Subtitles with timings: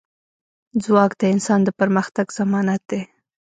[0.83, 3.01] ځواک د انسان د پرمختګ ضمانت دی.